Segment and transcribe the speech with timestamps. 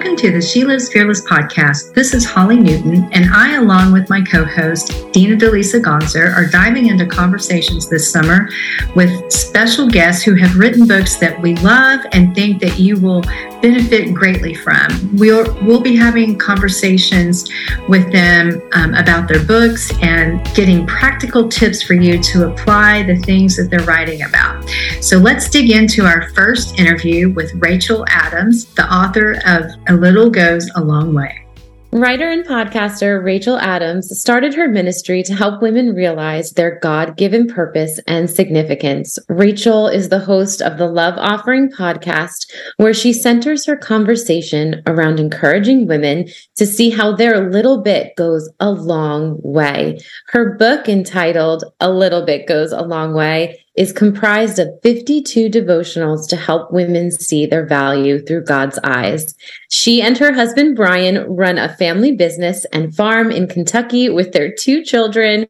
[0.00, 1.92] Welcome to the She Lives Fearless podcast.
[1.92, 6.86] This is Holly Newton, and I, along with my co host, Dina Deleasa-Gonsar, are diving
[6.86, 8.48] into conversations this summer
[8.96, 13.20] with special guests who have written books that we love and think that you will
[13.60, 14.88] benefit greatly from.
[15.18, 17.50] We'll, we'll be having conversations
[17.86, 23.16] with them um, about their books and getting practical tips for you to apply the
[23.16, 24.66] things that they're writing about.
[25.02, 30.30] So let's dig into our first interview with Rachael Adams, the author of A Little
[30.30, 31.44] Goes a Long Way.
[31.90, 37.48] Writer and podcaster Rachael Adams started her ministry to help women realize their God given
[37.48, 39.18] purpose and significance.
[39.28, 45.18] Rachael is the host of the Love Offering podcast, where she centers her conversation around
[45.18, 49.98] encouraging women to see how their little bit goes a long way.
[50.28, 56.28] Her book, entitled A Little Bit Goes a Long Way, is comprised of 52 devotionals
[56.28, 59.34] to help women see their value through God's eyes.
[59.70, 64.52] She and her husband, Bryan, run a family business and farm in Kentucky with their
[64.52, 65.46] two children,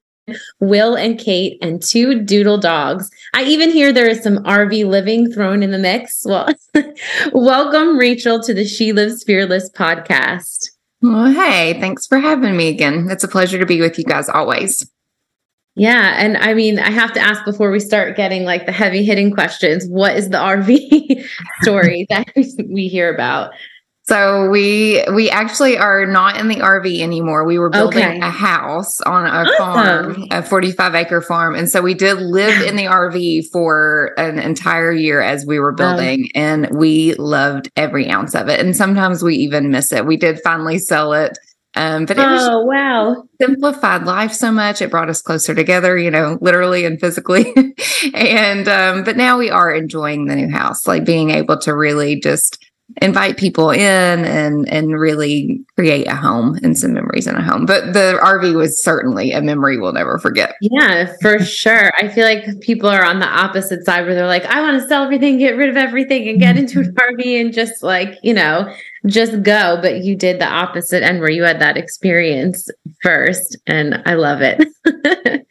[0.60, 3.10] Will and Kate, and two doodle dogs.
[3.34, 6.24] I even hear there is some RV living thrown in the mix.
[6.24, 6.54] Well,
[7.32, 10.70] welcome, Rachael, to the She Lives Fearless podcast.
[11.02, 13.08] Well, hey, thanks for having me again.
[13.10, 14.88] It's a pleasure to be with you guys always.
[15.80, 16.14] Yeah.
[16.18, 19.30] And I mean, I have to ask before we start getting like the heavy hitting
[19.30, 21.26] questions what is the RV
[21.62, 22.26] story that
[22.68, 23.52] we hear about?
[24.02, 27.46] So we we actually are not in the RV anymore.
[27.46, 28.18] We were building okay.
[28.18, 29.56] a house on a awesome.
[29.56, 31.54] farm, a 45 acre farm.
[31.54, 35.72] And so we did live in the RV for an entire year as we were
[35.72, 38.60] building um, and we loved every ounce of it.
[38.60, 40.04] And sometimes we even miss it.
[40.04, 41.38] We did finally sell it
[41.76, 43.24] um, but it was oh, wow.
[43.40, 44.82] simplified life so much.
[44.82, 47.54] It brought us closer together, you know, literally and physically.
[48.14, 52.18] and, um, but now we are enjoying the new house, like being able to really
[52.18, 52.58] just
[53.02, 57.66] invite people in and and really create a home and some memories in a home.
[57.66, 60.56] But the RV was certainly a memory we'll never forget.
[60.60, 61.92] Yeah, for sure.
[61.96, 64.88] I feel like people are on the opposite side where they're like, I want to
[64.88, 68.34] sell everything, get rid of everything, and get into an RV and just like, you
[68.34, 68.72] know,
[69.06, 69.78] just go.
[69.80, 72.68] But you did the opposite end where you had that experience
[73.02, 73.56] first.
[73.66, 74.66] And I love it.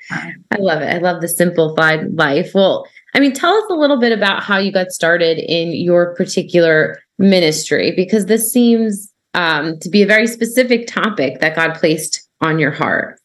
[0.52, 0.94] I love it.
[0.94, 2.52] I love the simplified life.
[2.54, 6.16] Well, I mean, tell us a little bit about how you got started in your
[6.16, 12.28] particular ministry because this seems um, to be a very specific topic that God placed
[12.42, 13.19] on your heart.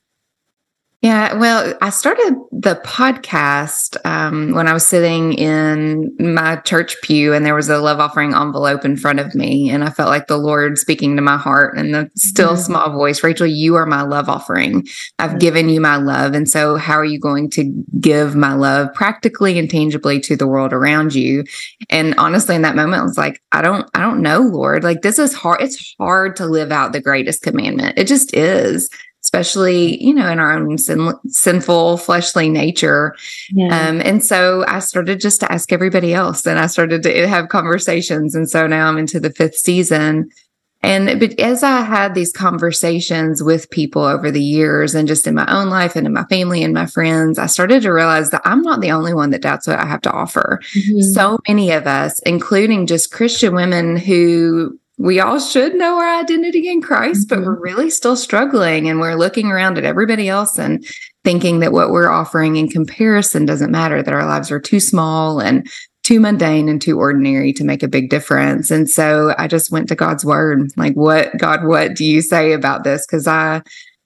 [1.04, 7.34] Yeah, well, I started the podcast um, when I was sitting in my church pew,
[7.34, 10.28] and there was a love offering envelope in front of me, and I felt like
[10.28, 12.62] the Lord speaking to my heart and the still mm-hmm.
[12.62, 14.86] small voice, Rachael, you are my love offering.
[15.18, 17.64] I've given you my love, and so how are you going to
[18.00, 21.44] give my love practically and tangibly to the world around you?
[21.90, 24.82] And honestly, in that moment, I was like, I don't, I don't know, Lord.
[24.82, 25.60] Like this is hard.
[25.60, 27.98] It's hard to live out the greatest commandment.
[27.98, 28.88] It just is
[29.24, 33.16] especially you know in our own sin, sinful fleshly nature
[33.50, 33.88] yeah.
[33.88, 37.48] um, and so i started just to ask everybody else and i started to have
[37.48, 40.30] conversations and so now i'm into the fifth season
[40.82, 45.34] and but as i had these conversations with people over the years and just in
[45.34, 48.42] my own life and in my family and my friends i started to realize that
[48.44, 51.00] i'm not the only one that doubts what i have to offer mm-hmm.
[51.00, 56.68] so many of us including just christian women who we all should know our identity
[56.68, 57.42] in Christ, mm-hmm.
[57.42, 60.84] but we're really still struggling and we're looking around at everybody else and
[61.24, 65.40] thinking that what we're offering in comparison doesn't matter, that our lives are too small
[65.40, 65.68] and
[66.04, 68.70] too mundane and too ordinary to make a big difference.
[68.70, 72.52] And so I just went to God's word, like, what, God, what do you say
[72.52, 73.06] about this?
[73.06, 73.62] Because I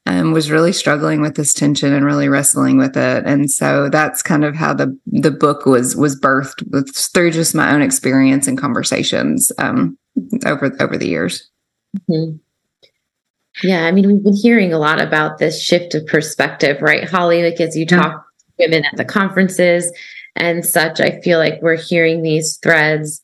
[0.07, 3.27] um, was really struggling with this tension and really wrestling with it.
[3.27, 7.55] And so that's kind of how the the book was was birthed with, through just
[7.55, 9.53] my own experience and conversations.
[9.59, 9.99] Um,
[10.47, 11.49] over over the years.
[12.11, 12.37] Mm-hmm.
[13.63, 17.43] Yeah, I mean, we've been hearing a lot about this shift of perspective, right, Holly?
[17.43, 19.93] Like as you talk to women at the conferences
[20.37, 23.21] and such, I feel like we're hearing these threads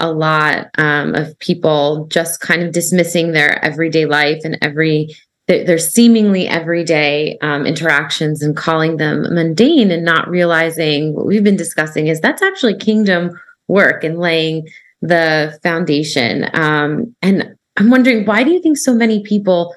[0.00, 5.14] a lot um, of people just kind of dismissing their everyday life and every
[5.46, 11.54] their seemingly everyday um, interactions and calling them mundane and not realizing what we've been
[11.54, 14.66] discussing is that's actually kingdom work and laying
[15.06, 16.48] the foundation.
[16.54, 19.74] Um, and I'm wondering, why do you think so many people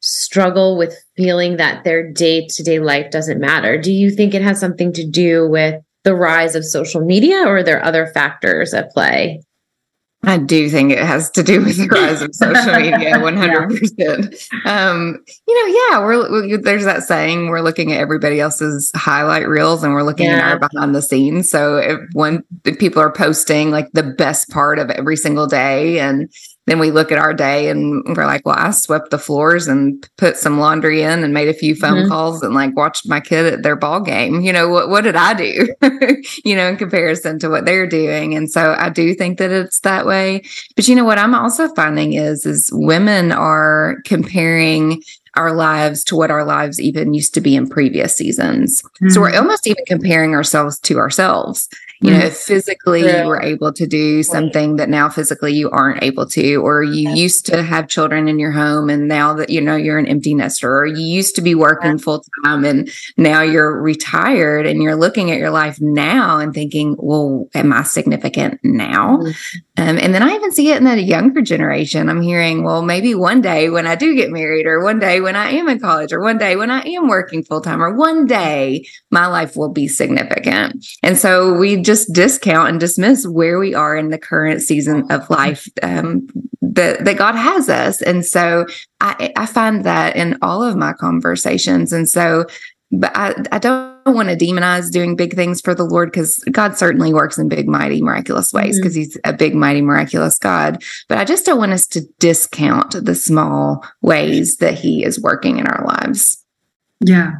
[0.00, 3.80] struggle with feeling that their day to day life doesn't matter?
[3.80, 7.58] Do you think it has something to do with the rise of social media, or
[7.58, 9.42] are there other factors at play?
[10.26, 13.68] I do think it has to do with the rise of social media, one hundred
[13.68, 14.34] percent.
[14.64, 19.48] Um, you know, yeah, we're we, there's that saying we're looking at everybody else's highlight
[19.48, 20.38] reels and we're looking yeah.
[20.38, 21.48] at our behind the scenes.
[21.48, 26.00] So if when if people are posting like the best part of every single day,
[26.00, 26.28] and
[26.66, 30.06] then we look at our day and we're like, well, I swept the floors and
[30.16, 32.08] put some laundry in and made a few phone mm-hmm.
[32.08, 34.40] calls and like watched my kid at their ball game.
[34.40, 35.68] You know, what, what did I do?
[36.44, 38.34] you know, in comparison to what they're doing.
[38.34, 40.42] And so I do think that it's that way.
[40.74, 45.02] But you know, what I'm also finding is, is women are comparing
[45.34, 48.82] our lives to what our lives even used to be in previous seasons.
[48.82, 49.10] Mm-hmm.
[49.10, 49.42] So we're mm-hmm.
[49.42, 51.68] almost even comparing ourselves to ourselves
[52.00, 52.34] you know, mm-hmm.
[52.34, 53.22] physically yeah.
[53.22, 57.10] you were able to do something that now physically you aren't able to, or you
[57.10, 60.34] used to have children in your home and now that you know you're an empty
[60.34, 64.96] nester, or you used to be working full time and now you're retired and you're
[64.96, 69.18] looking at your life now and thinking, well, am I significant now?
[69.18, 69.62] Mm-hmm.
[69.78, 72.08] Um, and then I even see it in the younger generation.
[72.08, 75.36] I'm hearing, well, maybe one day when I do get married, or one day when
[75.36, 78.26] I am in college, or one day when I am working full time, or one
[78.26, 80.84] day my life will be significant.
[81.02, 85.30] And so we just discount and dismiss where we are in the current season of
[85.30, 86.28] life um,
[86.60, 88.02] that, that God has us.
[88.02, 88.66] And so
[89.00, 91.92] I, I find that in all of my conversations.
[91.92, 92.46] And so
[92.92, 96.76] but I, I don't want to demonize doing big things for the Lord because God
[96.76, 99.00] certainly works in big, mighty, miraculous ways because mm-hmm.
[99.00, 100.82] He's a big, mighty, miraculous God.
[101.08, 105.58] But I just don't want us to discount the small ways that He is working
[105.58, 106.42] in our lives.
[107.00, 107.32] Yeah.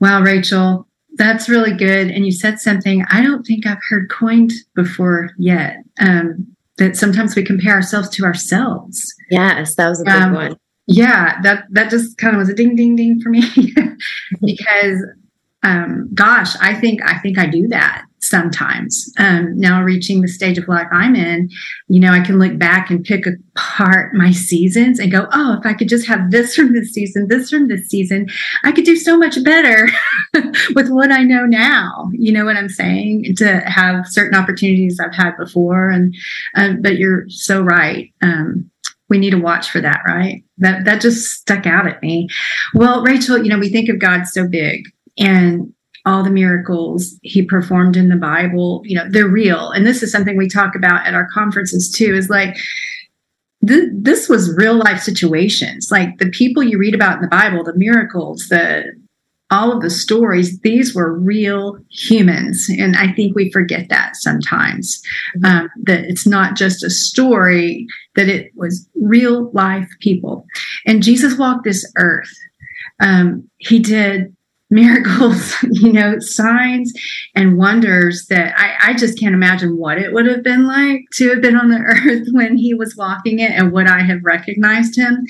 [0.00, 0.86] Wow, Rachael,
[1.18, 2.10] that's really good.
[2.10, 5.78] And you said something I don't think I've heard coined before yet.
[6.00, 9.12] Um, that sometimes we compare ourselves to ourselves.
[9.30, 10.56] Yes, that was a good um, one
[10.88, 13.42] yeah that that just kind of was a ding ding ding for me
[14.40, 15.04] because
[15.62, 20.58] um gosh i think i think i do that sometimes um now reaching the stage
[20.58, 21.48] of life i'm in
[21.88, 25.66] you know i can look back and pick apart my seasons and go oh if
[25.66, 28.26] i could just have this from this season this from this season
[28.64, 29.88] i could do so much better
[30.74, 35.14] with what i know now you know what i'm saying to have certain opportunities i've
[35.14, 36.14] had before and
[36.56, 38.70] um, but you're so right um
[39.08, 40.44] we need to watch for that, right?
[40.58, 42.28] That that just stuck out at me.
[42.74, 44.84] Well, Rachael, you know, we think of God so big
[45.18, 45.72] and
[46.08, 49.70] all the miracles he performed in the Bible, you know, they're real.
[49.70, 52.56] And this is something we talk about at our conferences too, is like
[53.66, 55.88] th- this was real life situations.
[55.92, 58.84] Like the people you read about in the Bible, the miracles, the
[59.50, 62.68] all of the stories, these were real humans.
[62.78, 65.02] And I think we forget that sometimes
[65.36, 65.44] mm-hmm.
[65.44, 70.46] um, that it's not just a story, that it was real life people.
[70.86, 72.32] And Jesus walked this earth.
[73.00, 74.34] Um, he did
[74.70, 76.92] miracles, you know, signs
[77.34, 81.30] and wonders that I, I just can't imagine what it would have been like to
[81.30, 84.96] have been on the earth when he was walking it and would I have recognized
[84.98, 85.24] him.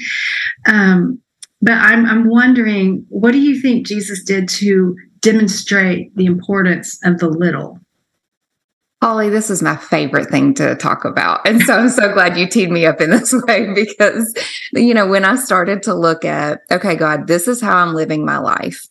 [0.67, 1.21] Um,
[1.61, 7.19] but I'm, I'm wondering, what do you think Jesus did to demonstrate the importance of
[7.19, 7.81] the little?
[9.01, 11.47] Holly, this is my favorite thing to talk about.
[11.47, 14.35] And so I'm so glad you teed me up in this way because,
[14.73, 18.25] you know, when I started to look at, okay, God, this is how I'm living
[18.25, 18.87] my life.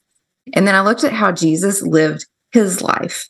[0.54, 3.30] And then I looked at how Jesus lived his life.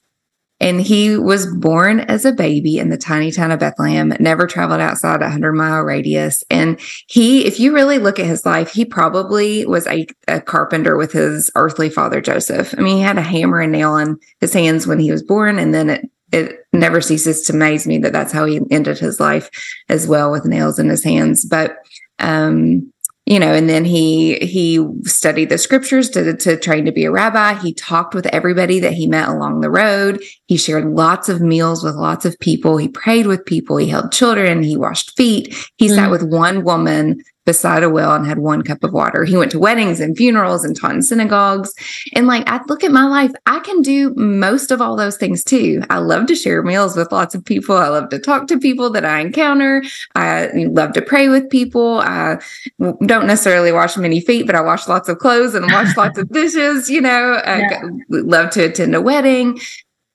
[0.59, 4.81] And he was born as a baby in the tiny town of Bethlehem, never traveled
[4.81, 6.43] outside a 100 mile radius.
[6.49, 10.97] And he, if you really look at his life, he probably was a, a, carpenter
[10.97, 12.73] with his earthly father, Joseph.
[12.75, 15.59] I mean, he had a hammer and nail in his hands when he was born.
[15.59, 19.19] And then it, it never ceases to amaze me that that's how he ended his
[19.19, 19.51] life
[19.89, 21.45] as well with nails in his hands.
[21.45, 21.77] But,
[22.17, 22.91] um,
[23.27, 27.11] you know, and then he he studied the scriptures to, to train to be a
[27.11, 27.55] rabbi.
[27.55, 30.23] He talked with everybody that he met along the road.
[30.45, 32.77] He shared lots of meals with lots of people.
[32.77, 33.75] He prayed with people.
[33.75, 34.63] He held children.
[34.63, 35.53] He washed feet.
[35.75, 35.95] He mm-hmm.
[35.95, 39.23] sat with one woman beside a well and had one cup of water.
[39.23, 41.73] He went to weddings and funerals and taught in synagogues.
[42.13, 45.45] And like, I look at my life, I can do most of all those things
[45.45, 45.81] too.
[45.89, 47.77] I love to share meals with lots of people.
[47.77, 49.81] I love to talk to people that I encounter.
[50.13, 51.99] I love to pray with people.
[51.99, 52.39] I
[52.79, 56.29] don't necessarily wash many feet, but I wash lots of clothes and wash lots of
[56.33, 56.89] dishes.
[56.89, 57.79] You know, yeah.
[57.81, 59.57] I love to attend a wedding.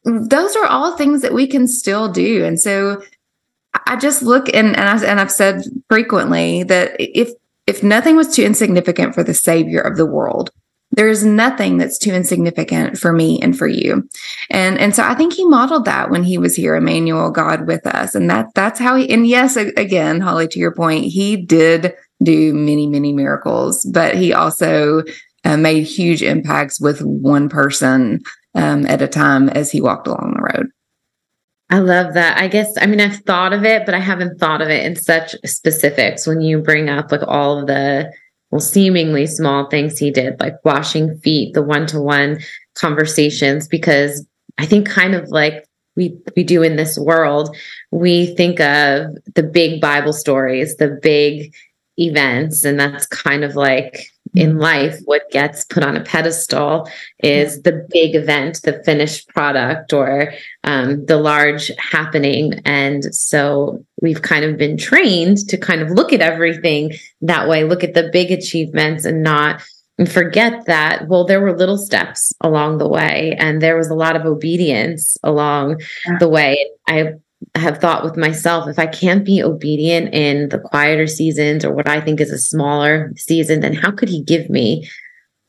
[0.04, 2.44] Those are all things that we can still do.
[2.44, 3.02] And so
[3.86, 7.30] I just look and and, I, and I've said frequently that if
[7.66, 10.50] if nothing was too insignificant for the Savior of the world,
[10.90, 14.08] there is nothing that's too insignificant for me and for you.
[14.50, 17.86] And and so I think he modeled that when he was here, Emmanuel, God with
[17.86, 18.14] us.
[18.14, 22.52] And that that's how he and yes, again, Holly, to your point, he did do
[22.52, 25.02] many, many miracles, but he also
[25.44, 28.20] uh, made huge impacts with one person
[28.54, 30.70] um, at a time as he walked along the road.
[31.72, 32.38] I love that.
[32.38, 34.94] I guess, I mean, I've thought of it, but I haven't thought of it in
[34.94, 38.12] such specifics when you bring up like all of the,
[38.50, 42.40] well, seemingly small things he did, like washing feet, the one to one
[42.74, 44.24] conversations, because
[44.58, 47.54] I think kind of like we we do in this world
[47.90, 51.54] we think of the big bible stories the big
[51.98, 56.88] events and that's kind of like in life what gets put on a pedestal
[57.22, 60.32] is the big event the finished product or
[60.64, 62.54] um, the large happening.
[62.64, 67.64] And so we've kind of been trained to kind of look at everything that way
[67.64, 69.62] look at the big achievements and not
[69.98, 73.94] and forget that well there were little steps along the way and there was a
[73.94, 76.18] lot of obedience along yeah.
[76.18, 76.70] the way.
[76.88, 77.14] I
[77.54, 81.88] have thought with myself if I can't be obedient in the quieter seasons or what
[81.88, 84.88] I think is a smaller season, then how could he give me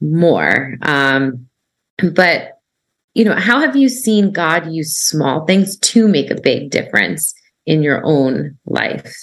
[0.02, 0.76] more?
[0.82, 1.48] Um,
[2.14, 2.60] but,
[3.14, 7.34] you know, how have you seen God use small things to make a big difference
[7.66, 9.16] in your own life?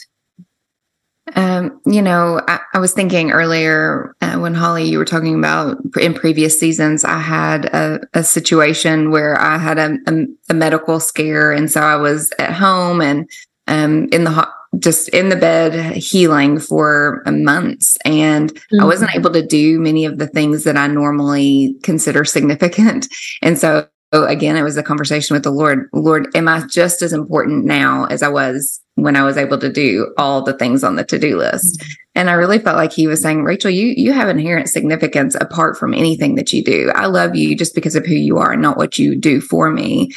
[1.35, 5.79] Um, you know, I, I, was thinking earlier uh, when Holly, you were talking about
[6.01, 11.01] in previous seasons, I had a, a situation where I had a, a, a, medical
[11.01, 11.53] scare.
[11.53, 13.31] And so I was at home and
[13.67, 17.97] um, in the ho- just in the bed healing for months.
[18.05, 18.81] And mm-hmm.
[18.81, 23.09] I wasn't able to do many of the things that I normally consider significant.
[23.43, 25.89] And so again, it was a conversation with the Lord.
[25.93, 29.73] Lord, am I just as important now as I was when I was able to
[29.73, 31.85] do all the things on the to-do list?
[32.15, 35.79] And I really felt like he was saying, Rachael, you you have inherent significance apart
[35.79, 36.91] from anything that you do.
[36.95, 40.11] I love you just because of who you are not what you do for me.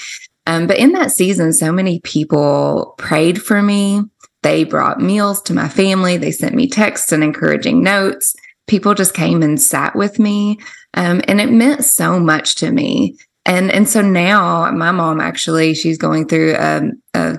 [0.46, 4.02] Um, but in that season, so many people prayed for me.
[4.42, 6.18] They brought meals to my family.
[6.18, 8.36] They sent me texts and encouraging notes.
[8.68, 10.60] People just came and sat with me.
[10.96, 15.74] Um, and it meant so much to me and and so now my mom actually
[15.74, 17.38] she's going through a, um, a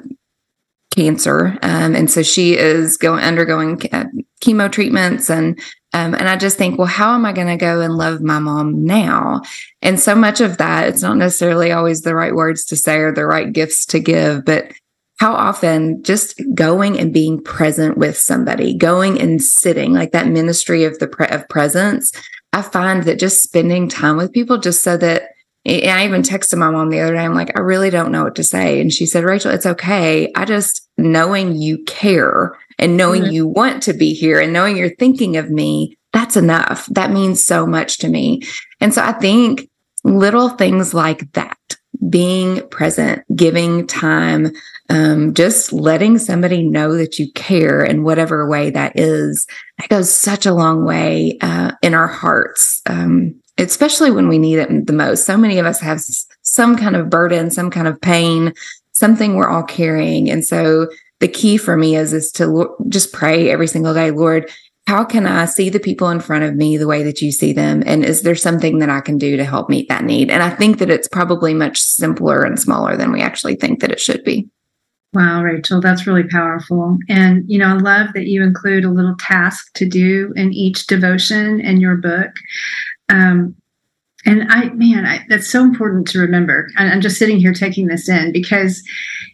[0.95, 4.05] cancer um, and so she is going undergoing uh,
[4.41, 5.59] chemo treatments and
[5.93, 8.39] um, and I just think well how am I going to go and love my
[8.39, 9.43] mom now?
[9.83, 13.13] And so much of that it's not necessarily always the right words to say or
[13.13, 14.73] the right gifts to give but
[15.19, 20.85] how often just going and being present with somebody going and sitting like that ministry
[20.85, 22.13] of the pre- of presence
[22.53, 25.34] I find that just spending time with people just so that
[25.67, 27.25] I even texted my mom the other day.
[27.25, 28.81] I'm like, I really don't know what to say.
[28.81, 30.31] And she said, Rachael, it's okay.
[30.35, 33.33] I just knowing you care and knowing mm-hmm.
[33.33, 36.87] you want to be here and knowing you're thinking of me, that's enough.
[36.87, 38.43] That means so much to me.
[38.81, 39.71] And so I think
[40.05, 41.59] little things like that,
[42.11, 44.53] being present, giving time,
[44.91, 49.47] um, just letting somebody know that you care in whatever way that is,
[49.79, 52.83] that goes such a long way uh, in our hearts.
[52.87, 55.25] Um, especially when we need it the most.
[55.25, 56.01] So many of us have
[56.43, 58.53] some kind of burden, some kind of pain,
[58.93, 60.31] something we're all carrying.
[60.31, 60.89] And so
[61.21, 64.51] the key for me is is to just pray every single day, Lord,
[64.87, 67.53] how can I see the people in front of me the way that you see
[67.53, 67.83] them?
[67.87, 70.31] And is there something that I can do to help meet that need?
[70.31, 73.91] And I think that it's probably much simpler and smaller than we actually think that
[73.91, 74.49] it should be.
[75.15, 76.99] Wow, Rachael, that's really powerful.
[77.09, 80.89] And, you know, I love that you include a little task to do in each
[80.89, 82.33] devotion in your book.
[83.09, 83.57] Um,
[84.27, 86.69] and I, man, I, that's so important to remember.
[86.77, 88.83] I'm just sitting here taking this in because,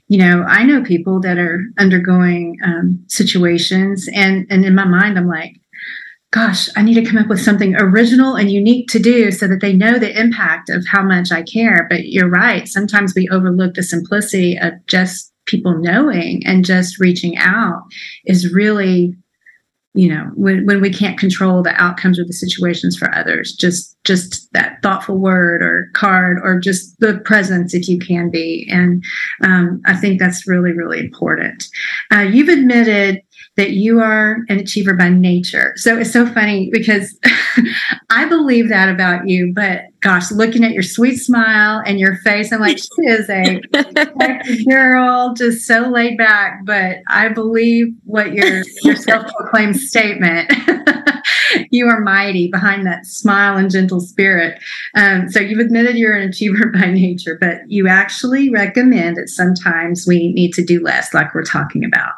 [0.09, 5.17] you know, I know people that are undergoing um, situations, and and in my mind,
[5.17, 5.55] I'm like,
[6.33, 9.61] gosh, I need to come up with something original and unique to do so that
[9.61, 11.87] they know the impact of how much I care.
[11.89, 12.67] But you're right.
[12.67, 17.83] Sometimes we overlook the simplicity of just people knowing and just reaching out
[18.27, 19.17] is really
[19.95, 23.97] you know when, when we can't control the outcomes or the situations for others just
[24.05, 29.03] just that thoughtful word or card or just the presence if you can be and
[29.43, 31.65] um, i think that's really really important
[32.13, 33.21] uh, you've admitted
[33.57, 35.75] that you are an achiever by nature.
[35.77, 37.19] So it's so funny because
[38.11, 42.53] I believe that about you, but gosh, looking at your sweet smile and your face,
[42.53, 43.61] I'm like, she is a
[44.69, 46.65] girl, just so laid back.
[46.65, 50.53] But I believe what your your self-proclaimed statement.
[51.71, 54.61] you are mighty behind that smile and gentle spirit.
[54.95, 60.07] Um, so you've admitted you're an achiever by nature, but you actually recommend that sometimes
[60.07, 62.13] we need to do less, like we're talking about.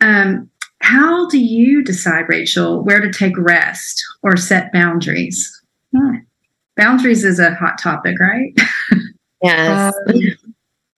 [0.00, 0.50] Um,
[0.82, 5.50] how do you decide, Rachael, where to take rest or set boundaries?
[5.96, 6.16] Hmm.
[6.76, 8.52] Boundaries is a hot topic, right?
[9.42, 9.94] Yes.
[10.08, 10.14] Um,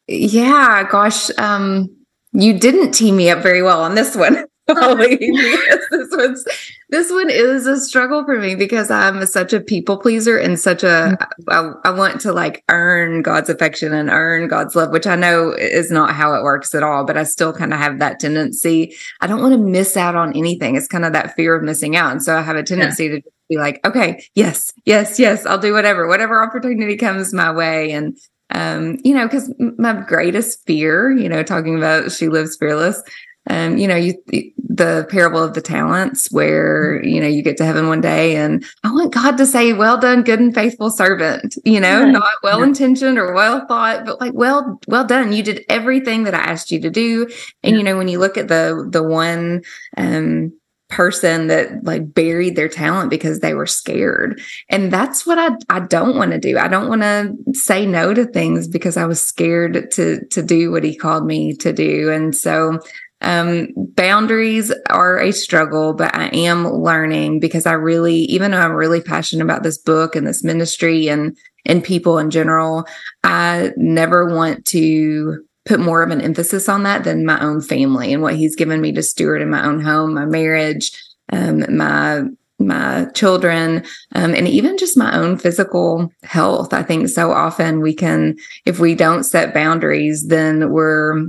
[0.07, 1.31] yeah, gosh.
[1.39, 1.89] Um,
[2.33, 4.45] you didn't team me up very well on this one.
[4.67, 6.45] this one's
[6.91, 10.83] this one is a struggle for me because I'm such a people pleaser and such
[10.83, 11.51] a mm-hmm.
[11.51, 15.51] I, I want to like earn God's affection and earn God's love, which I know
[15.51, 18.95] is not how it works at all, but I still kind of have that tendency.
[19.21, 20.77] I don't want to miss out on anything.
[20.77, 22.13] It's kind of that fear of missing out.
[22.13, 23.17] And so I have a tendency yeah.
[23.17, 27.93] to be like, okay, yes, yes, yes, I'll do whatever, whatever opportunity comes my way.
[27.93, 28.17] And
[28.51, 33.03] um, you know, because my greatest fear, you know, talking about she lives fearless,
[33.49, 34.15] um, you know, you
[34.57, 38.65] the parable of the talents where, you know, you get to heaven one day and
[38.83, 42.63] I want God to say, well done, good and faithful servant, you know, not well
[42.63, 45.33] intentioned or well thought, but like, well, well done.
[45.33, 47.29] You did everything that I asked you to do.
[47.63, 47.79] And, yeah.
[47.79, 49.63] you know, when you look at the, the one,
[49.97, 50.53] um,
[50.91, 54.41] person that like buried their talent because they were scared.
[54.69, 56.57] And that's what I I don't want to do.
[56.57, 60.71] I don't want to say no to things because I was scared to to do
[60.71, 62.13] what he called me to do.
[62.13, 62.79] And so
[63.21, 68.73] um, boundaries are a struggle, but I am learning because I really, even though I'm
[68.73, 72.87] really passionate about this book and this ministry and and people in general,
[73.23, 78.13] I never want to put more of an emphasis on that than my own family
[78.13, 80.93] and what he's given me to steward in my own home, my marriage,
[81.33, 82.25] um, my
[82.61, 86.73] my children um, and even just my own physical health.
[86.73, 91.27] I think so often we can if we don't set boundaries then we're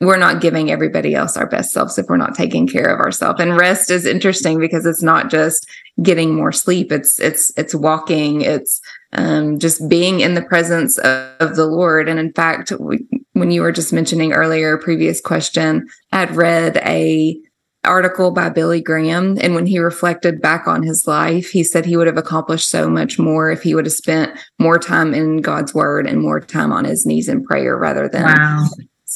[0.00, 3.40] we're not giving everybody else our best selves if we're not taking care of ourselves.
[3.40, 5.68] And rest is interesting because it's not just
[6.02, 6.92] getting more sleep.
[6.92, 8.42] It's it's it's walking.
[8.42, 8.80] It's
[9.12, 12.08] um, just being in the presence of, of the lord.
[12.08, 17.36] And in fact we, when you were just mentioning earlier previous question I'd read a
[17.84, 19.38] article by billy graham.
[19.40, 22.88] And when he reflected back on his life he said he would have accomplished so
[22.90, 26.72] much more if he would have spent more time in god's word and more time
[26.72, 28.66] on his knees in prayer rather than wow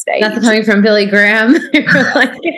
[0.03, 0.21] stage.
[0.21, 1.55] That's coming from Billy Graham.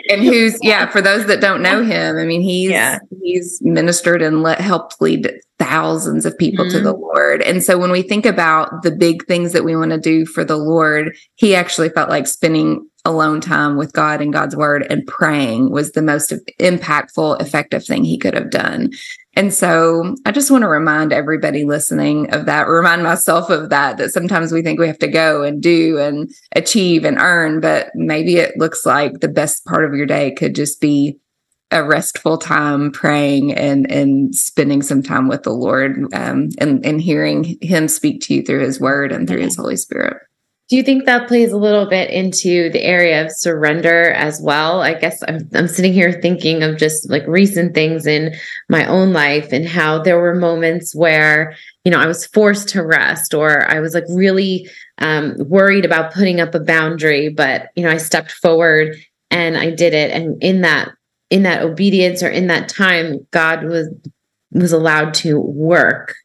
[0.09, 2.99] and who's yeah, for those that don't know him, I mean he's yeah.
[3.21, 6.77] he's ministered and let helped lead thousands of people mm-hmm.
[6.77, 7.41] to the Lord.
[7.41, 10.43] And so when we think about the big things that we want to do for
[10.43, 15.05] the Lord, he actually felt like spending alone time with God and God's word and
[15.05, 18.91] praying was the most impactful, effective thing he could have done.
[19.35, 23.97] And so I just want to remind everybody listening of that, remind myself of that,
[23.97, 27.91] that sometimes we think we have to go and do and achieve and earn, but
[27.95, 31.19] maybe it looks like the best part of your day could just be
[31.71, 37.01] a restful time praying and and spending some time with the Lord um, and and
[37.01, 40.17] hearing Him speak to you through His Word and through His Holy Spirit.
[40.67, 44.81] Do you think that plays a little bit into the area of surrender as well?
[44.81, 48.33] I guess I'm I'm sitting here thinking of just like recent things in
[48.67, 52.83] my own life and how there were moments where, you know, I was forced to
[52.83, 57.83] rest or I was like really um, worried about putting up a boundary, but you
[57.83, 58.95] know, I stepped forward
[59.29, 60.09] and I did it.
[60.09, 60.89] And in that
[61.29, 63.87] in that obedience or in that time, God was
[64.51, 66.15] was allowed to work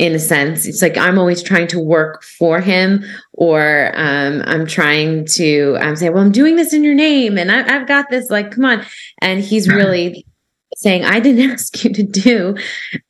[0.00, 0.64] in a sense.
[0.64, 5.94] It's like I'm always trying to work for him, or um, I'm trying to I'm
[5.94, 8.30] saying, well, I'm doing this in your name, and I, have got this.
[8.30, 8.82] Like, come on,
[9.20, 10.24] and he's really
[10.76, 12.56] saying, I didn't ask you to do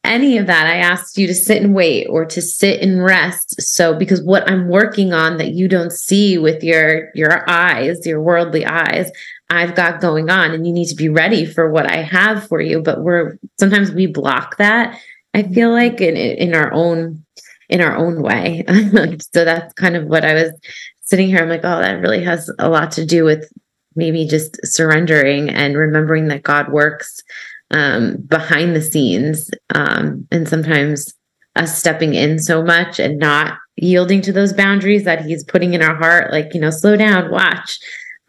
[0.03, 0.66] any of that.
[0.66, 3.62] I asked you to sit and wait, or to sit and rest.
[3.62, 8.20] So, because what I'm working on that you don't see with your your eyes, your
[8.20, 9.12] worldly eyes,
[9.48, 12.61] I've got going on and you need to be ready for what I have for
[12.61, 12.83] you.
[12.83, 15.00] But we're sometimes we block that
[15.35, 17.25] I feel like in in our own
[17.69, 18.64] in our own way.
[19.33, 20.53] so that's kind of what I was
[21.03, 21.38] sitting here.
[21.38, 23.51] I'm like, oh, that really has a lot to do with
[23.97, 27.23] maybe just surrendering and remembering that God works
[27.71, 31.14] um, behind the scenes, um, and sometimes
[31.57, 35.83] us stepping in so much and not yielding to those boundaries that He's putting in
[35.83, 36.33] our heart.
[36.33, 37.79] Like, you know, slow down, watch.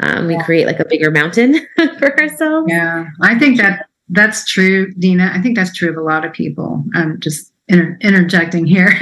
[0.02, 0.44] Um, we yeah.
[0.44, 1.60] create like a bigger mountain
[2.00, 2.68] for ourselves.
[2.70, 5.32] Yeah, I think that that's true, Dina.
[5.34, 6.84] I think that's true of a lot of people.
[6.94, 8.96] I'm just inter- interjecting here.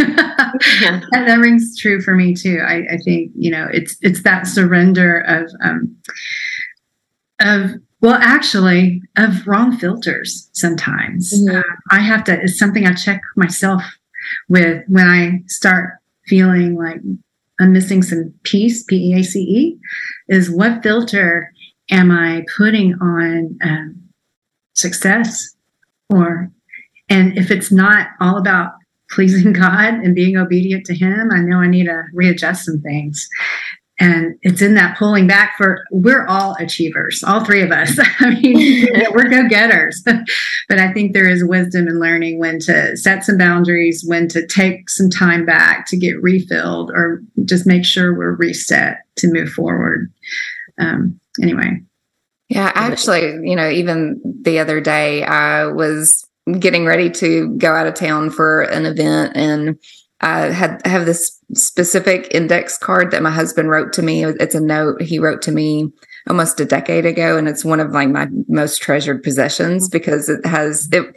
[0.82, 1.02] yeah.
[1.12, 2.60] and that rings true for me too.
[2.66, 5.96] I, I, think you know it's it's that surrender of um,
[7.42, 10.50] of well, actually, of wrong filters.
[10.54, 11.58] Sometimes mm-hmm.
[11.58, 12.42] uh, I have to.
[12.42, 13.82] It's something I check myself
[14.48, 15.96] with when I start
[16.28, 17.02] feeling like
[17.60, 18.84] I'm missing some peace.
[18.84, 19.78] P E A C E
[20.30, 21.52] is what filter
[21.90, 23.58] am I putting on?
[23.64, 23.99] Um,
[24.80, 25.56] success
[26.10, 26.52] or
[27.10, 28.74] and if it's not all about
[29.12, 33.28] pleasing God and being obedient to him, I know I need to readjust some things.
[34.02, 38.00] And it's in that pulling back for we're all achievers, all three of us.
[38.20, 40.02] I mean, we're go getters.
[40.06, 44.48] but I think there is wisdom in learning when to set some boundaries, when to
[44.48, 49.50] take some time back to get refilled, or just make sure we're reset to move
[49.50, 50.10] forward.
[50.80, 51.82] Um, anyway,
[52.50, 56.28] yeah, actually, you know, even the other day, I was
[56.60, 59.78] getting ready to go out of town for an event and
[60.22, 64.26] I had have this specific index card that my husband wrote to me.
[64.26, 65.92] It's a note he wrote to me
[66.28, 69.98] almost a decade ago and it's one of like my most treasured possessions mm-hmm.
[69.98, 71.16] because it has it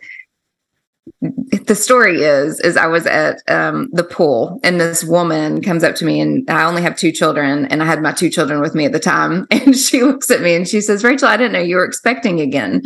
[1.20, 5.96] the story is is I was at um, the pool and this woman comes up
[5.96, 8.74] to me and I only have two children and I had my two children with
[8.74, 9.46] me at the time.
[9.50, 12.40] And she looks at me and she says Rachael I didn't know you were expecting
[12.40, 12.82] again.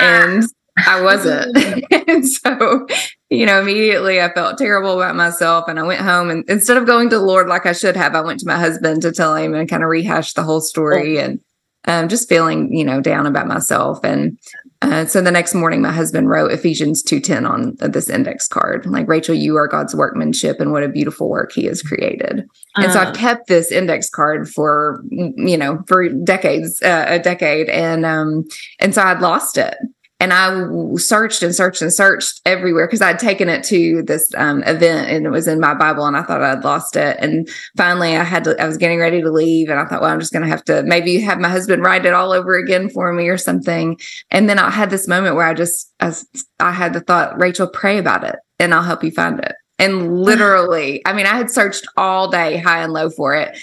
[0.00, 0.44] And
[0.78, 1.56] I wasn't.
[2.08, 2.86] And so
[3.30, 6.86] you know immediately I felt terrible about myself and I went home and instead of
[6.86, 9.34] going to the Lord like I should have I went to my husband to tell
[9.34, 11.40] him and kind of rehash the whole story and
[11.86, 14.00] um, just feeling you know down about myself.
[14.04, 14.38] And
[14.82, 18.86] uh, so the next morning, my husband wrote Ephesians 2.10 on this index card.
[18.86, 22.46] Like, Rachael, you are God's workmanship and what a beautiful work he has created.
[22.76, 23.12] And so I've uh.
[23.12, 27.68] kept this index card for, you know, for decades, uh, a decade.
[27.68, 28.44] And, um,
[28.78, 29.76] and so I'd lost it
[30.18, 34.62] and I searched and searched and searched everywhere because I'd taken it to this um,
[34.62, 37.18] event and it was in my Bible and I thought I'd lost it.
[37.20, 40.10] And finally, I had to, I was getting ready to leave and I thought, well,
[40.10, 42.88] I'm just going to have to maybe have my husband write it all over again
[42.88, 43.98] for me or something.
[44.30, 46.14] And then I had this moment where I just, I,
[46.60, 49.54] I had the thought, Rachael, pray about it and I'll help you find it.
[49.78, 53.58] And literally, I mean, I had searched all day high and low for it,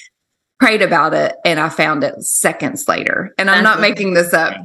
[0.59, 3.33] prayed about it, and I found it seconds later.
[3.39, 4.55] And I'm not making this up.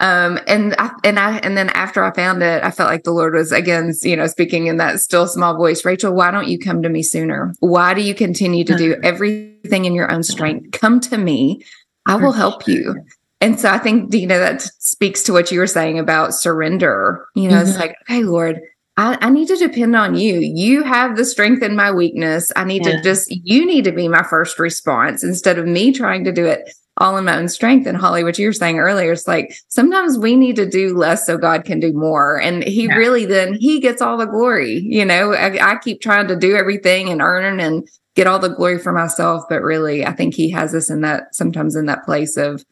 [0.00, 3.12] Um, and I, and I, and then after I found it, I felt like the
[3.12, 6.58] Lord was again, you know, speaking in that still small voice, Rachael, why don't you
[6.58, 7.54] come to me sooner?
[7.60, 10.72] Why do you continue to do everything in your own strength?
[10.72, 11.62] Come to me.
[12.06, 13.04] I will help you.
[13.42, 17.26] And so I think, Dina, that speaks to what you were saying about surrender.
[17.34, 17.68] You know, mm-hmm.
[17.68, 18.60] it's like, okay, Lord,
[18.96, 20.40] I, I, need to depend on you.
[20.40, 22.52] You have the strength in my weakness.
[22.56, 22.96] I need yeah.
[22.96, 26.44] to just, you need to be my first response instead of me trying to do
[26.44, 27.86] it all in my own strength.
[27.86, 31.26] And Holly, what you were saying earlier, it's like sometimes we need to do less
[31.26, 32.38] so God can do more.
[32.38, 32.94] And he yeah.
[32.94, 34.80] really then he gets all the glory.
[34.80, 38.54] You know, I, I keep trying to do everything and earn and get all the
[38.54, 39.44] glory for myself.
[39.48, 42.64] But really, I think he has us in that sometimes in that place of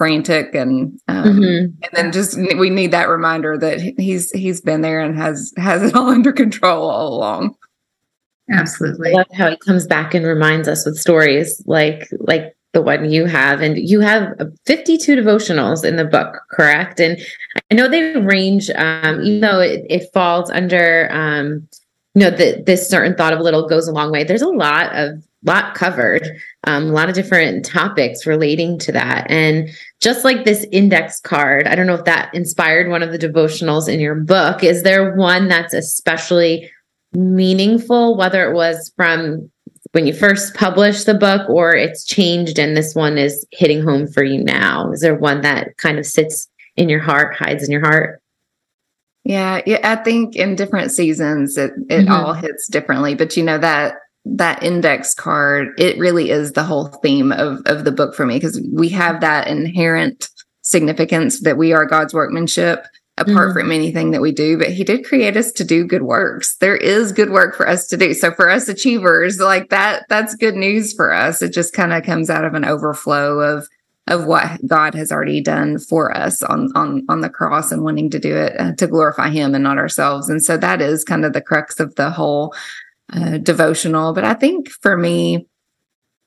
[0.00, 1.64] frantic and um, mm-hmm.
[1.82, 5.82] and then just we need that reminder that he's he's been there and has has
[5.82, 7.54] it all under control all along
[8.50, 12.82] absolutely I love how he comes back and reminds us with stories like like the
[12.82, 14.34] one you have and you have
[14.66, 17.00] 52 devotionals in the book correct?
[17.00, 17.18] And
[17.70, 21.68] i know they range um, even though it, it falls under um,
[22.14, 24.24] you know that this certain thought of little goes a long way.
[24.24, 26.28] There's a lot of lot covered
[26.64, 29.30] um, a lot of different topics relating to that.
[29.30, 33.18] And just like this index card i don't know if that inspired one of the
[33.18, 34.62] devotionals in your book.
[34.62, 36.70] Is there one that's especially
[37.12, 39.50] meaningful whether it was from
[39.92, 44.06] when you first published the book or it's changed and this one is hitting home
[44.06, 44.90] for you now?
[44.92, 48.22] Is there one that kind of sits in your heart, hides in your heart?
[49.24, 52.12] Yeah, yeah, I think in different seasons it it mm-hmm.
[52.12, 56.86] all hits differently, but you know that that index card, it really is the whole
[56.86, 60.30] theme of of the book for me because we have that inherent
[60.62, 62.84] significance that we are God's workmanship
[63.20, 63.58] apart mm-hmm.
[63.58, 66.56] from anything that we do, but he did create us to do good works.
[66.56, 68.14] There is good work for us to do.
[68.14, 71.42] So for us achievers, like that, that's good news for us.
[71.42, 73.68] It just kind of comes out of an overflow of
[74.06, 78.10] of what God has already done for us on on on the cross and wanting
[78.10, 80.28] to do it uh, to glorify him and not ourselves.
[80.28, 82.54] And so that is kind of the crux of the whole
[83.12, 84.12] uh, devotional.
[84.12, 85.46] But I think for me,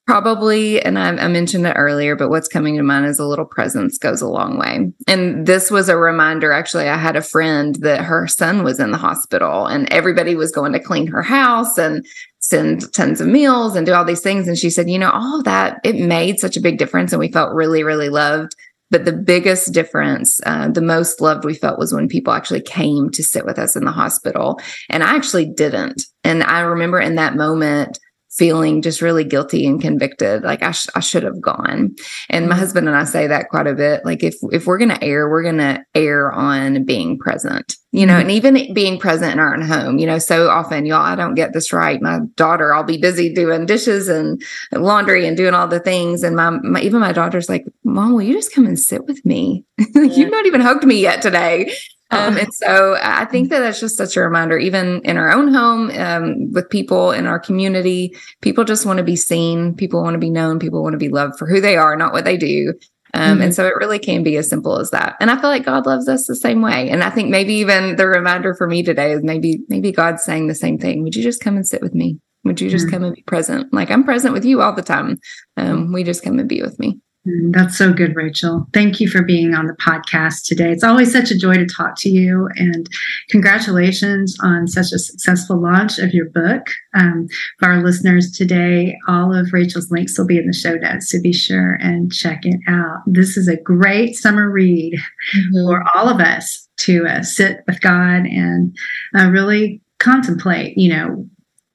[0.06, 3.46] Probably, and I, I, mentioned it earlier, but what's coming to mind is a little
[3.46, 4.92] presence goes a long way.
[5.08, 6.52] And this was a reminder.
[6.52, 10.52] Actually, I had a friend that her son was in the hospital and everybody was
[10.52, 12.06] going to clean her house and
[12.40, 14.50] send tons of meals and do all these things.
[14.50, 17.14] And she said, you know, all that, it made such a big difference.
[17.14, 18.58] And we felt really, really loved.
[18.92, 23.10] But the biggest difference, uh, the most loved we felt was when people actually came
[23.12, 24.60] to sit with us in the hospital.
[24.90, 26.04] And I actually didn't.
[26.26, 28.00] And I remember in that moment,
[28.36, 31.96] feeling just really guilty and convicted like i, sh- I should have gone.
[32.30, 32.60] And my mm-hmm.
[32.60, 35.30] husband and i say that quite a bit like if if we're going to err
[35.30, 38.22] we're going to err on being present you know mm-hmm.
[38.22, 41.36] and even being present in our own home you know so often y'all i don't
[41.36, 42.02] get this right.
[42.02, 44.42] My daughter i'll be busy doing dishes and
[44.72, 48.22] laundry and doing all the things and my, my even my daughter's like mom will
[48.22, 49.66] you just come and sit with me?
[49.96, 51.74] You've not even hugged me yet today
[52.14, 55.54] um, and so I think that that's just such a reminder, even in our own
[55.54, 59.76] home, um, with people in our community, people just want to be seen.
[59.76, 60.60] People want to be known.
[60.60, 62.74] People want to be loved for who they are, not what they do.
[63.14, 63.42] Um, mm-hmm.
[63.44, 65.16] And so it really can be as simple as that.
[65.20, 66.90] And I feel like God loves us the same way.
[66.90, 70.48] And I think maybe even the reminder for me today is maybe, maybe God's saying
[70.48, 71.04] the same thing.
[71.04, 72.20] Would you just come and sit with me?
[72.44, 72.96] Would you just mm-hmm.
[72.96, 73.72] come and be present?
[73.72, 75.20] Like I'm present with you all the time.
[75.58, 77.00] Um, we just come and be with me.
[77.26, 78.68] That's so good, Rachael.
[78.74, 80.72] Thank you for being on the podcast today.
[80.72, 82.90] It's always such a joy to talk to you, and
[83.30, 86.68] congratulations on such a successful launch of your book.
[86.94, 87.28] Um,
[87.60, 91.22] for our listeners today, all of Rachael's links will be in the show notes, so
[91.22, 93.00] be sure and check it out.
[93.06, 95.66] This is a great summer read mm-hmm.
[95.66, 98.76] for all of us to uh, sit with God and
[99.16, 101.26] uh, really contemplate, you know,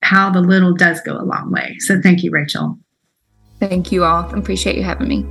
[0.02, 1.76] how the little does go a long way.
[1.78, 2.78] So thank you, Rachael.
[3.61, 4.31] Thank you all.
[4.35, 5.27] Appreciate you having me.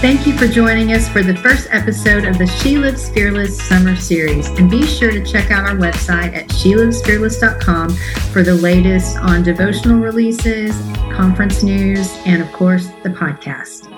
[0.00, 3.96] Thank you for joining us for the first episode of the She Lives Fearless Summer
[3.96, 4.46] Series.
[4.48, 7.90] And be sure to check out our website at shelivesfearless.com
[8.30, 10.78] for the latest on devotional releases,
[11.14, 13.95] conference news, and of course, the podcast.